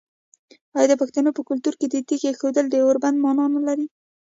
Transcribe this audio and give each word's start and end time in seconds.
آیا 0.77 0.87
د 0.89 0.93
پښتنو 1.01 1.29
په 1.37 1.41
کلتور 1.49 1.73
کې 1.79 1.87
د 1.89 1.95
تیږې 2.07 2.27
ایښودل 2.29 2.65
د 2.69 2.75
اوربند 2.85 3.17
معنی 3.23 3.45
نلري؟ 3.55 3.85